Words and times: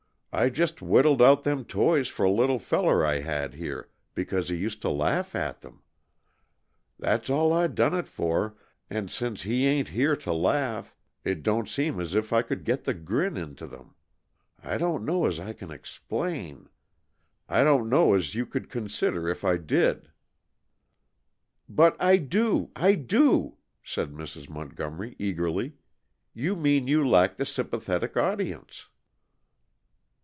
"I 0.33 0.47
just 0.47 0.81
whittled 0.81 1.21
out 1.21 1.43
them 1.43 1.65
toys 1.65 2.07
for 2.07 2.23
a 2.23 2.31
little 2.31 2.57
feller 2.57 3.05
I 3.05 3.19
had 3.19 3.53
here, 3.55 3.89
because 4.15 4.47
he 4.47 4.55
used 4.55 4.81
to 4.83 4.89
laugh 4.89 5.35
at 5.35 5.59
them. 5.59 5.81
That's 6.97 7.29
all 7.29 7.51
I 7.51 7.67
done 7.67 7.93
it 7.93 8.07
for, 8.07 8.55
and 8.89 9.11
since 9.11 9.41
he 9.41 9.65
ain't 9.67 9.89
here 9.89 10.15
to 10.15 10.31
laugh, 10.31 10.95
it 11.25 11.43
don't 11.43 11.67
seem 11.67 11.99
as 11.99 12.15
if 12.15 12.31
I 12.31 12.43
could 12.43 12.63
get 12.63 12.85
the 12.85 12.93
grin 12.93 13.35
into 13.35 13.67
them. 13.67 13.93
I 14.63 14.77
don't 14.77 15.03
know 15.03 15.25
as 15.25 15.37
I 15.37 15.51
can 15.51 15.69
explain; 15.69 16.69
I 17.49 17.65
don't 17.65 17.89
know 17.89 18.13
as 18.13 18.33
you 18.33 18.45
could 18.45 18.73
understand 18.73 19.17
if 19.27 19.43
I 19.43 19.57
did" 19.57 20.11
"But 21.67 22.01
I 22.01 22.15
do, 22.15 22.71
I 22.73 22.95
do," 22.95 23.57
said 23.83 24.13
Mrs. 24.13 24.47
Montgomery 24.49 25.17
eagerly. 25.19 25.73
"You 26.33 26.55
mean 26.55 26.87
you 26.87 27.05
lack 27.05 27.35
the 27.35 27.45
sympathetic 27.45 28.15
audience." 28.15 28.87